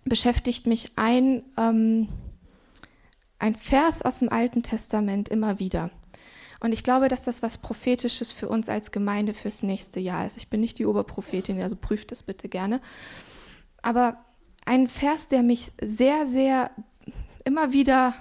[0.04, 2.10] beschäftigt mich ein, ähm,
[3.44, 5.90] ein Vers aus dem Alten Testament immer wieder.
[6.62, 10.38] Und ich glaube, dass das was Prophetisches für uns als Gemeinde fürs nächste Jahr ist.
[10.38, 12.80] Ich bin nicht die Oberprophetin, also prüft das bitte gerne.
[13.82, 14.24] Aber
[14.66, 16.72] ein Vers, der mich sehr, sehr
[17.44, 18.14] immer wieder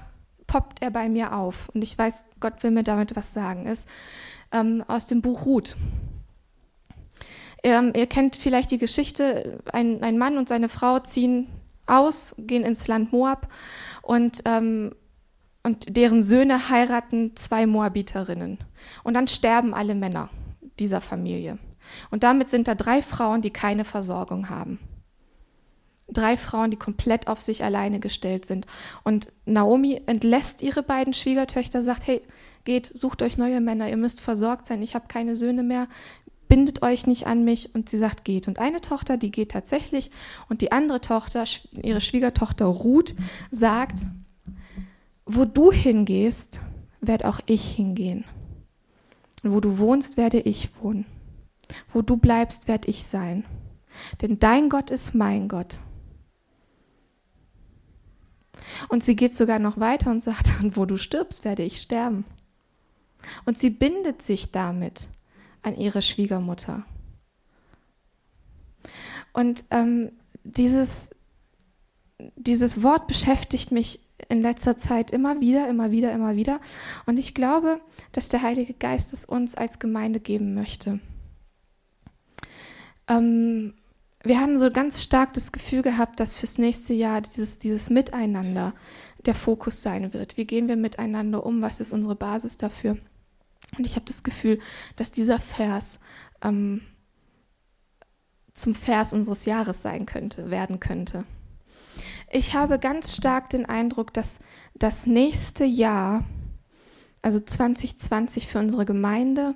[0.48, 1.68] poppt er bei mir auf.
[1.68, 3.88] Und ich weiß, Gott will mir damit was sagen, ist
[4.50, 5.76] ähm, aus dem Buch Ruth.
[7.62, 11.46] Ähm, ihr kennt vielleicht die Geschichte, ein, ein, Mann und seine Frau ziehen
[11.86, 13.46] aus, gehen ins Land Moab
[14.02, 14.96] und ähm,
[15.62, 18.58] und deren Söhne heiraten zwei Moabiterinnen.
[19.04, 20.28] Und dann sterben alle Männer
[20.78, 21.58] dieser Familie.
[22.10, 24.78] Und damit sind da drei Frauen, die keine Versorgung haben.
[26.08, 28.66] Drei Frauen, die komplett auf sich alleine gestellt sind.
[29.04, 32.22] Und Naomi entlässt ihre beiden Schwiegertöchter, sagt, hey,
[32.64, 35.88] geht, sucht euch neue Männer, ihr müsst versorgt sein, ich habe keine Söhne mehr,
[36.48, 37.74] bindet euch nicht an mich.
[37.74, 38.48] Und sie sagt, geht.
[38.48, 40.10] Und eine Tochter, die geht tatsächlich.
[40.48, 41.44] Und die andere Tochter,
[41.82, 43.14] ihre Schwiegertochter Ruth,
[43.50, 44.00] sagt,
[45.24, 46.60] wo du hingehst,
[47.00, 48.24] werde auch ich hingehen.
[49.42, 51.06] Und wo du wohnst, werde ich wohnen.
[51.92, 53.44] Wo du bleibst, werde ich sein.
[54.20, 55.80] Denn dein Gott ist mein Gott.
[58.88, 62.24] Und sie geht sogar noch weiter und sagt, und wo du stirbst, werde ich sterben.
[63.44, 65.08] Und sie bindet sich damit
[65.62, 66.84] an ihre Schwiegermutter.
[69.32, 70.12] Und ähm,
[70.44, 71.10] dieses,
[72.36, 76.60] dieses Wort beschäftigt mich in letzter Zeit immer wieder, immer wieder, immer wieder.
[77.06, 77.80] Und ich glaube,
[78.12, 81.00] dass der Heilige Geist es uns als Gemeinde geben möchte.
[83.08, 83.74] Ähm,
[84.24, 88.72] wir haben so ganz stark das Gefühl gehabt, dass fürs nächste Jahr dieses, dieses Miteinander
[89.26, 90.36] der Fokus sein wird.
[90.36, 91.62] Wie gehen wir miteinander um?
[91.62, 92.98] Was ist unsere Basis dafür?
[93.76, 94.58] Und ich habe das Gefühl,
[94.96, 95.98] dass dieser Vers
[96.42, 96.82] ähm,
[98.52, 101.24] zum Vers unseres Jahres sein könnte, werden könnte.
[102.30, 104.38] Ich habe ganz stark den Eindruck, dass
[104.74, 106.24] das nächste Jahr,
[107.20, 109.54] also 2020 für unsere Gemeinde,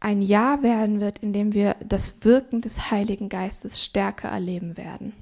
[0.00, 5.12] ein Jahr werden wird, in dem wir das Wirken des Heiligen Geistes stärker erleben werden.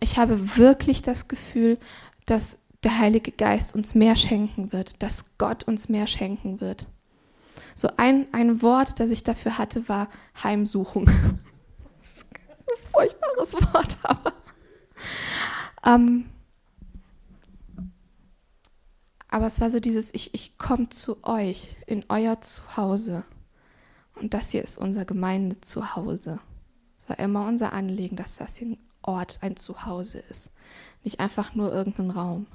[0.00, 1.78] Ich habe wirklich das Gefühl,
[2.26, 6.86] dass der Heilige Geist uns mehr schenken wird, dass Gott uns mehr schenken wird.
[7.74, 10.08] So ein, ein Wort, das ich dafür hatte, war
[10.42, 11.10] Heimsuchung.
[11.98, 14.23] Das ist ein furchtbares Wort, aber.
[15.84, 16.24] Ähm,
[19.28, 23.24] aber es war so dieses, ich, ich komme zu euch in euer Zuhause.
[24.14, 26.38] Und das hier ist unser Gemeindezuhause.
[26.98, 30.50] Es war immer unser Anliegen, dass das hier ein Ort, ein Zuhause ist.
[31.02, 32.46] Nicht einfach nur irgendein Raum.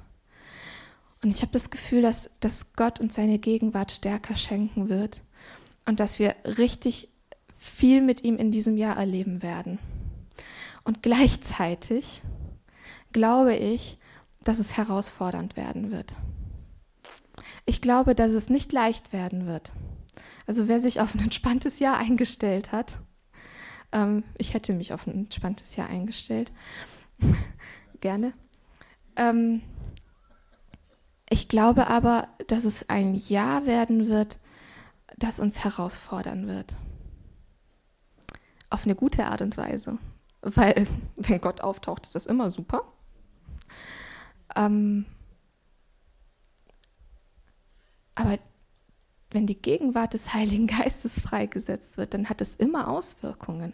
[1.22, 5.22] Und ich habe das Gefühl, dass, dass Gott uns seine Gegenwart stärker schenken wird
[5.84, 7.08] und dass wir richtig
[7.54, 9.78] viel mit ihm in diesem Jahr erleben werden.
[10.82, 12.22] Und gleichzeitig
[13.12, 13.98] glaube ich,
[14.42, 16.16] dass es herausfordernd werden wird.
[17.66, 19.72] Ich glaube, dass es nicht leicht werden wird.
[20.46, 22.98] Also wer sich auf ein entspanntes Jahr eingestellt hat,
[23.92, 26.52] ähm, ich hätte mich auf ein entspanntes Jahr eingestellt,
[28.00, 28.32] gerne.
[29.16, 29.62] Ähm,
[31.28, 34.38] ich glaube aber, dass es ein Jahr werden wird,
[35.16, 36.76] das uns herausfordern wird.
[38.70, 39.98] Auf eine gute Art und Weise.
[40.42, 42.82] Weil, wenn Gott auftaucht, ist das immer super.
[44.56, 45.06] Ähm,
[48.14, 48.38] aber
[49.30, 53.72] wenn die Gegenwart des Heiligen Geistes freigesetzt wird, dann hat es immer Auswirkungen.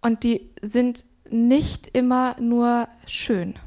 [0.00, 3.58] Und die sind nicht immer nur schön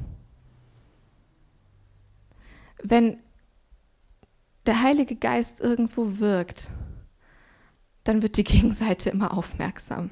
[2.84, 3.18] wenn
[4.66, 6.68] der Heilige Geist irgendwo wirkt,
[8.04, 10.10] dann wird die Gegenseite immer aufmerksam.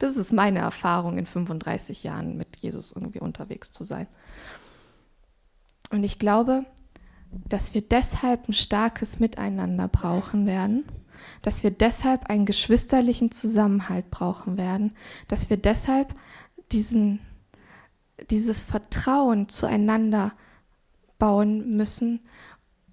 [0.00, 4.08] Das ist meine Erfahrung in 35 Jahren mit Jesus irgendwie unterwegs zu sein.
[5.92, 6.64] Und ich glaube,
[7.48, 10.84] dass wir deshalb ein starkes Miteinander brauchen werden,
[11.42, 14.96] dass wir deshalb einen geschwisterlichen Zusammenhalt brauchen werden,
[15.28, 16.14] dass wir deshalb
[16.72, 17.20] diesen
[18.28, 20.32] dieses Vertrauen zueinander
[21.18, 22.20] bauen müssen,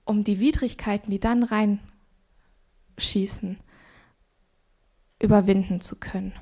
[0.06, 1.44] um die Widrigkeiten, die dann
[2.98, 3.58] reinschießen,
[5.22, 6.34] überwinden zu können.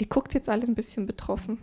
[0.00, 1.58] Ihr guckt jetzt alle ein bisschen betroffen.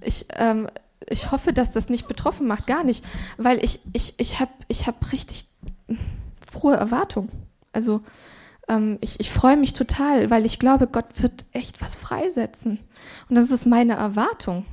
[0.00, 0.66] Ich, ähm,
[1.08, 3.04] ich hoffe, dass das nicht betroffen macht, gar nicht,
[3.36, 5.46] weil ich, ich, ich habe ich hab richtig
[6.50, 7.30] frohe Erwartungen.
[7.72, 8.00] Also
[8.66, 12.78] ähm, ich, ich freue mich total, weil ich glaube, Gott wird echt was freisetzen.
[13.28, 14.64] Und das ist meine Erwartung,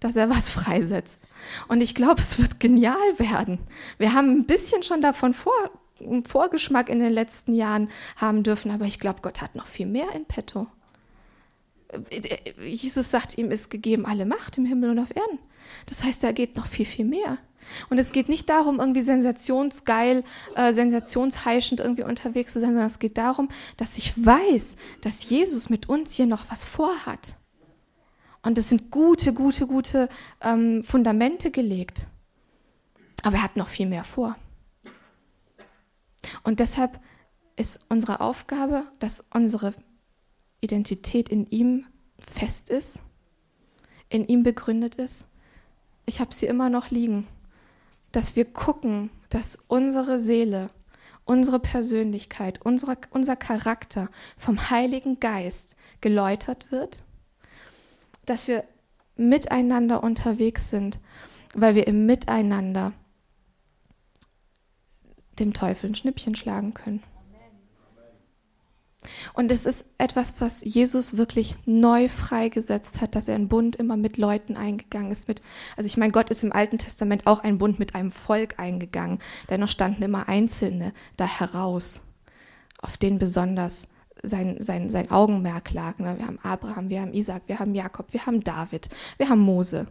[0.00, 1.26] dass er was freisetzt.
[1.68, 3.60] Und ich glaube, es wird genial werden.
[3.96, 5.54] Wir haben ein bisschen schon davon vor,
[6.00, 9.86] einen Vorgeschmack in den letzten Jahren haben dürfen, aber ich glaube, Gott hat noch viel
[9.86, 10.66] mehr in petto.
[12.62, 15.38] Jesus sagt, ihm ist gegeben alle Macht im Himmel und auf Erden.
[15.86, 17.38] Das heißt, da geht noch viel, viel mehr.
[17.88, 20.24] Und es geht nicht darum, irgendwie sensationsgeil,
[20.54, 25.70] äh, sensationsheischend irgendwie unterwegs zu sein, sondern es geht darum, dass ich weiß, dass Jesus
[25.70, 27.36] mit uns hier noch was vorhat.
[28.42, 30.08] Und es sind gute, gute, gute
[30.42, 32.08] ähm, Fundamente gelegt.
[33.22, 34.36] Aber er hat noch viel mehr vor.
[36.42, 37.00] Und deshalb
[37.56, 39.74] ist unsere Aufgabe, dass unsere
[40.64, 41.86] Identität in ihm
[42.18, 43.00] fest ist
[44.14, 45.26] in ihm begründet ist.
[46.06, 47.26] Ich habe sie immer noch liegen.
[48.12, 50.70] Dass wir gucken, dass unsere Seele,
[51.24, 57.02] unsere Persönlichkeit, unsere, unser Charakter vom Heiligen Geist geläutert wird.
[58.24, 58.64] Dass wir
[59.16, 61.00] miteinander unterwegs sind,
[61.54, 62.92] weil wir im Miteinander
[65.40, 67.02] dem Teufel ein Schnippchen schlagen können.
[69.32, 73.96] Und es ist etwas, was Jesus wirklich neu freigesetzt hat, dass er einen Bund immer
[73.96, 75.28] mit Leuten eingegangen ist.
[75.28, 75.42] Mit,
[75.76, 79.18] also ich meine, Gott ist im Alten Testament auch einen Bund mit einem Volk eingegangen.
[79.50, 82.02] Dennoch standen immer Einzelne da heraus,
[82.78, 83.86] auf denen besonders
[84.22, 85.98] sein, sein, sein Augenmerk lag.
[85.98, 86.18] Ne?
[86.18, 88.88] Wir haben Abraham, wir haben Isaac, wir haben Jakob, wir haben David,
[89.18, 89.86] wir haben Mose.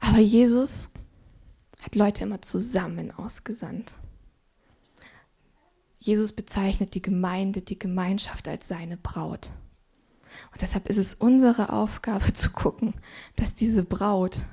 [0.00, 0.90] Aber Jesus
[1.82, 3.92] hat Leute immer zusammen ausgesandt.
[6.02, 9.50] Jesus bezeichnet die Gemeinde, die Gemeinschaft als seine Braut.
[10.50, 12.94] Und deshalb ist es unsere Aufgabe zu gucken,
[13.36, 14.44] dass diese Braut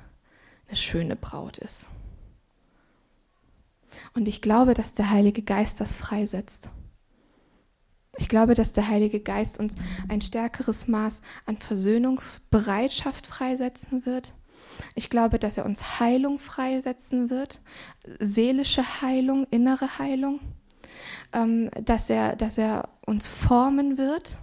[0.66, 1.88] eine schöne Braut ist.
[4.12, 6.70] Und ich glaube, dass der Heilige Geist das freisetzt.
[8.18, 9.76] Ich glaube, dass der Heilige Geist uns
[10.08, 14.34] ein stärkeres Maß an Versöhnungsbereitschaft freisetzen wird.
[14.94, 17.60] Ich glaube, dass er uns Heilung freisetzen wird,
[18.20, 20.40] seelische Heilung, innere Heilung
[21.32, 24.38] ähm, dass, er, dass er uns formen wird,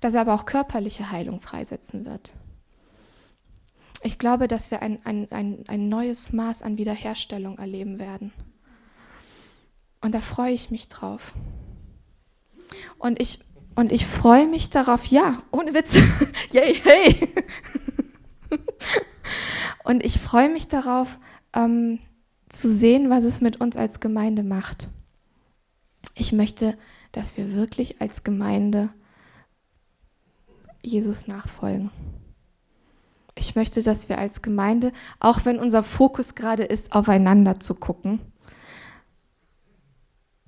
[0.00, 2.32] dass er aber auch körperliche Heilung freisetzen wird.
[4.02, 8.32] Ich glaube, dass wir ein, ein, ein, ein neues Maß an Wiederherstellung erleben werden.
[10.00, 11.34] Und da freue ich mich drauf.
[12.98, 13.40] Und ich,
[13.74, 15.96] und ich freue mich darauf, ja, ohne Witz,
[16.52, 17.34] yay, hey.
[19.84, 21.18] und ich freue mich darauf,
[21.54, 21.98] ähm,
[22.50, 24.88] zu sehen, was es mit uns als Gemeinde macht.
[26.14, 26.76] Ich möchte,
[27.12, 28.90] dass wir wirklich als Gemeinde
[30.82, 31.90] Jesus nachfolgen.
[33.36, 38.20] Ich möchte, dass wir als Gemeinde, auch wenn unser Fokus gerade ist, aufeinander zu gucken,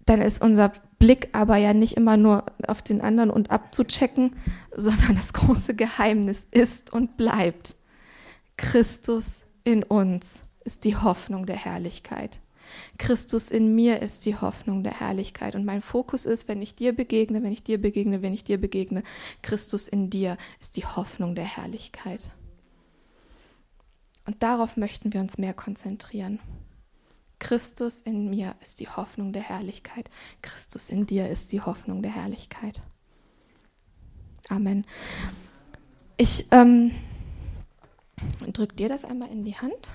[0.04, 4.34] dann ist unser Blick aber ja nicht immer nur auf den anderen und abzuchecken,
[4.74, 7.76] sondern das große Geheimnis ist und bleibt
[8.56, 12.40] Christus in uns ist die Hoffnung der Herrlichkeit.
[12.98, 15.54] Christus in mir ist die Hoffnung der Herrlichkeit.
[15.54, 18.60] Und mein Fokus ist, wenn ich dir begegne, wenn ich dir begegne, wenn ich dir
[18.60, 19.02] begegne,
[19.42, 22.32] Christus in dir ist die Hoffnung der Herrlichkeit.
[24.26, 26.38] Und darauf möchten wir uns mehr konzentrieren.
[27.40, 30.08] Christus in mir ist die Hoffnung der Herrlichkeit.
[30.42, 32.80] Christus in dir ist die Hoffnung der Herrlichkeit.
[34.48, 34.86] Amen.
[36.16, 36.92] Ich ähm,
[38.52, 39.90] drücke dir das einmal in die Hand.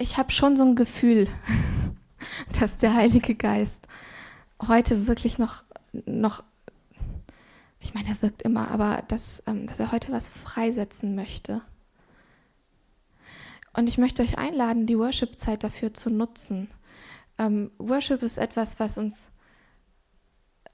[0.00, 1.28] Ich habe schon so ein Gefühl,
[2.58, 3.86] dass der Heilige Geist
[4.66, 6.42] heute wirklich noch, noch
[7.78, 11.62] ich meine, er wirkt immer, aber dass, ähm, dass er heute was freisetzen möchte.
[13.72, 16.68] Und ich möchte euch einladen, die Worship-Zeit dafür zu nutzen.
[17.38, 19.30] Ähm, Worship ist etwas, was uns.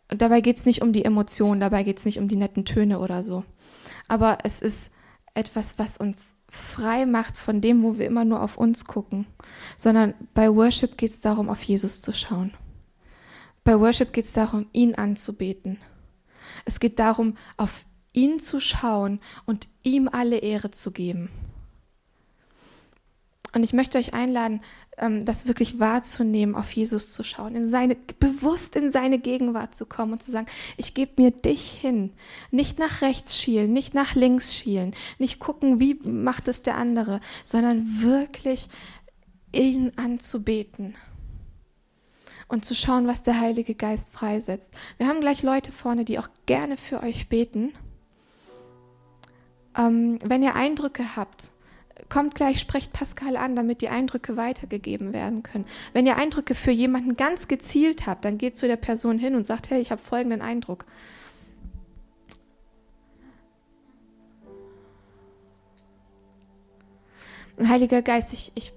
[0.09, 3.01] Dabei geht es nicht um die Emotionen, dabei geht es nicht um die netten Töne
[3.01, 3.45] oder so.
[4.09, 4.93] Aber es ist
[5.37, 9.26] etwas, was uns frei macht von dem, wo wir immer nur auf uns gucken,
[9.76, 12.55] sondern bei Worship geht es darum, auf Jesus zu schauen.
[13.64, 15.78] Bei Worship geht es darum, ihn anzubeten.
[16.64, 21.30] Es geht darum, auf ihn zu schauen und ihm alle Ehre zu geben.
[23.57, 24.61] Und ich möchte euch einladen,
[24.98, 29.86] ähm, das wirklich wahrzunehmen, auf Jesus zu schauen, in seine, bewusst in seine Gegenwart zu
[29.86, 30.46] kommen und zu sagen,
[30.76, 32.12] ich gebe mir dich hin.
[32.50, 37.20] Nicht nach rechts schielen, nicht nach links schielen, nicht gucken, wie macht es der andere,
[37.44, 38.68] sondern wirklich
[39.54, 40.94] ihn anzubeten
[42.48, 44.74] und zu schauen, was der Heilige Geist freisetzt.
[44.98, 47.72] Wir haben gleich Leute vorne, die auch gerne für euch beten.
[49.78, 51.52] Ähm, wenn ihr Eindrücke habt,
[52.09, 55.64] kommt gleich, sprecht Pascal an, damit die Eindrücke weitergegeben werden können.
[55.92, 59.46] Wenn ihr Eindrücke für jemanden ganz gezielt habt, dann geht zu der Person hin und
[59.46, 60.84] sagt, hey, ich habe folgenden Eindruck.
[67.59, 68.72] Heiliger Geist, ich, ich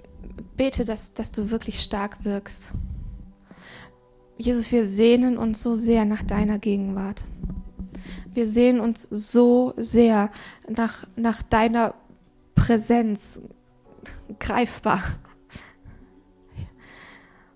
[0.56, 2.74] bete, dass, dass du wirklich stark wirkst.
[4.38, 7.26] Jesus, wir sehnen uns so sehr nach deiner Gegenwart.
[8.34, 10.32] Wir sehnen uns so sehr
[10.70, 11.94] nach, nach deiner
[12.70, 13.42] Präsenz
[14.38, 15.02] greifbar.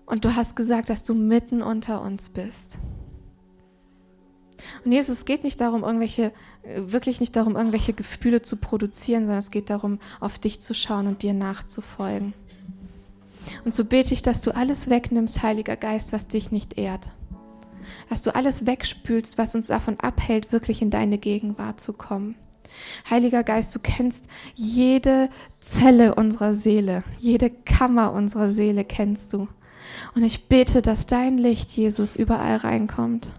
[0.06, 2.80] Und du hast gesagt, dass du mitten unter uns bist.
[4.84, 6.32] Und Jesus, es geht nicht darum, irgendwelche,
[6.64, 11.06] wirklich nicht darum, irgendwelche Gefühle zu produzieren, sondern es geht darum, auf dich zu schauen
[11.06, 12.34] und dir nachzufolgen.
[13.64, 17.12] Und so bete ich, dass du alles wegnimmst, Heiliger Geist, was dich nicht ehrt.
[18.08, 22.34] Dass du alles wegspülst, was uns davon abhält, wirklich in deine Gegenwart zu kommen.
[23.08, 25.28] Heiliger Geist, du kennst jede
[25.60, 29.48] Zelle unserer Seele, jede Kammer unserer Seele kennst du.
[30.14, 33.32] Und ich bete, dass dein Licht, Jesus, überall reinkommt.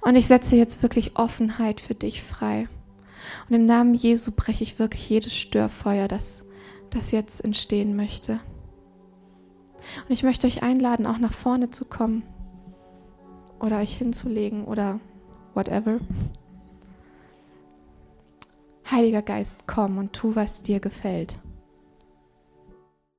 [0.00, 2.68] Und ich setze jetzt wirklich Offenheit für dich frei.
[3.48, 6.44] Und im Namen Jesu breche ich wirklich jedes Störfeuer, das,
[6.90, 8.40] das jetzt entstehen möchte.
[10.08, 12.22] Und ich möchte euch einladen, auch nach vorne zu kommen
[13.60, 15.00] oder euch hinzulegen oder
[15.54, 15.98] whatever.
[18.90, 21.36] Heiliger Geist, komm und tu, was dir gefällt.